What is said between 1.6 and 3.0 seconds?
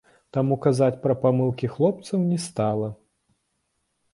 хлопцаў не стала.